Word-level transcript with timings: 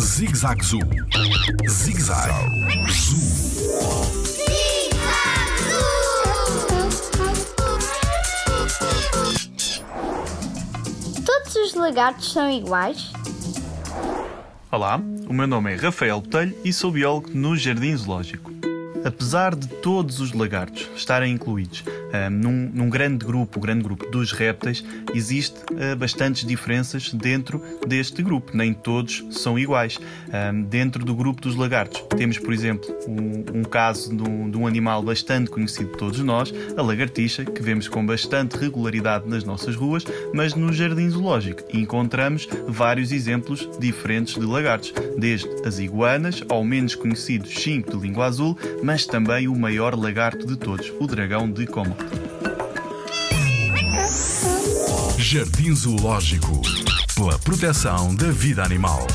Zig-Zag 0.00 0.64
Zoo. 0.64 0.80
Zig-Zag 1.68 2.32
Zoo. 2.90 3.20
Todos 11.24 11.54
os 11.54 11.74
lagartos 11.74 12.32
são 12.32 12.50
iguais? 12.50 13.12
Olá, 14.72 15.00
o 15.28 15.32
meu 15.32 15.46
nome 15.46 15.72
é 15.72 15.76
Rafael 15.76 16.20
Botelho 16.20 16.58
e 16.64 16.72
sou 16.72 16.90
biólogo 16.90 17.30
no 17.32 17.56
Jardim 17.56 17.96
Zoológico. 17.96 18.61
Apesar 19.04 19.54
de 19.54 19.66
todos 19.66 20.20
os 20.20 20.32
lagartos 20.32 20.88
estarem 20.96 21.32
incluídos 21.32 21.84
ah, 22.12 22.28
num, 22.28 22.70
num 22.72 22.90
grande 22.90 23.24
grupo, 23.24 23.58
o 23.58 23.62
grande 23.62 23.82
grupo 23.82 24.08
dos 24.10 24.32
répteis, 24.32 24.84
existe 25.14 25.60
ah, 25.70 25.96
bastantes 25.96 26.46
diferenças 26.46 27.12
dentro 27.12 27.62
deste 27.86 28.22
grupo. 28.22 28.56
Nem 28.56 28.72
todos 28.72 29.24
são 29.30 29.58
iguais. 29.58 29.98
Ah, 30.32 30.52
dentro 30.52 31.04
do 31.04 31.14
grupo 31.14 31.40
dos 31.40 31.56
lagartos, 31.56 32.02
temos, 32.16 32.38
por 32.38 32.52
exemplo, 32.52 32.88
um, 33.08 33.60
um 33.60 33.64
caso 33.64 34.14
de 34.14 34.22
um, 34.22 34.50
de 34.50 34.56
um 34.58 34.66
animal 34.66 35.02
bastante 35.02 35.50
conhecido 35.50 35.92
de 35.92 35.98
todos 35.98 36.20
nós, 36.20 36.52
a 36.76 36.82
lagartixa, 36.82 37.44
que 37.44 37.62
vemos 37.62 37.88
com 37.88 38.04
bastante 38.04 38.56
regularidade 38.56 39.28
nas 39.28 39.44
nossas 39.44 39.74
ruas, 39.74 40.04
mas 40.34 40.54
no 40.54 40.72
Jardim 40.72 41.08
Zoológico 41.08 41.62
encontramos 41.72 42.48
vários 42.68 43.10
exemplos 43.10 43.68
diferentes 43.78 44.34
de 44.34 44.44
lagartos, 44.44 44.92
desde 45.16 45.48
as 45.66 45.78
iguanas 45.78 46.42
ao 46.48 46.64
menos 46.64 46.94
conhecido 46.94 47.48
chimpo 47.48 47.96
de 47.96 48.06
língua 48.06 48.26
azul, 48.26 48.56
mas 48.92 49.06
também 49.06 49.48
o 49.48 49.54
maior 49.58 49.98
lagarto 49.98 50.46
de 50.46 50.54
todos, 50.54 50.92
o 51.00 51.06
dragão 51.06 51.50
de 51.50 51.66
Komodo. 51.66 52.04
Jardim 55.16 55.74
Zoológico 55.74 56.60
pela 57.14 57.38
proteção 57.38 58.14
da 58.14 58.30
vida 58.30 58.62
animal. 58.62 59.06